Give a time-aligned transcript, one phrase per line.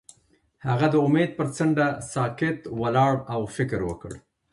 [0.67, 4.11] هغه د امید پر څنډه ساکت ولاړ او فکر وکړ.